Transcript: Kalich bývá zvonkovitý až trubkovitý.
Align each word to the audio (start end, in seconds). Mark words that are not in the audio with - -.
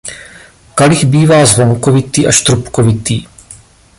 Kalich 0.75 1.05
bývá 1.05 1.45
zvonkovitý 1.45 2.27
až 2.27 2.41
trubkovitý. 2.41 3.27